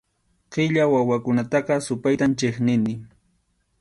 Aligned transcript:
Qilla 0.53 0.83
wawakunataqa 0.93 1.75
supaytam 1.87 2.31
chiqnini. 2.39 2.93